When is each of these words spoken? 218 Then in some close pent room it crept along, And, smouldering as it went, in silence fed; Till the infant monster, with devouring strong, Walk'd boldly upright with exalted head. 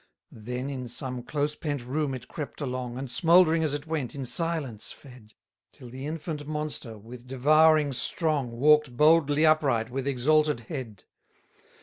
218 0.33 0.65
Then 0.67 0.73
in 0.81 0.87
some 0.87 1.21
close 1.21 1.55
pent 1.55 1.85
room 1.85 2.15
it 2.15 2.27
crept 2.27 2.59
along, 2.59 2.97
And, 2.97 3.07
smouldering 3.07 3.63
as 3.63 3.75
it 3.75 3.85
went, 3.85 4.15
in 4.15 4.25
silence 4.25 4.91
fed; 4.91 5.35
Till 5.71 5.91
the 5.91 6.07
infant 6.07 6.47
monster, 6.47 6.97
with 6.97 7.27
devouring 7.27 7.93
strong, 7.93 8.49
Walk'd 8.49 8.97
boldly 8.97 9.45
upright 9.45 9.91
with 9.91 10.07
exalted 10.07 10.61
head. 10.61 11.03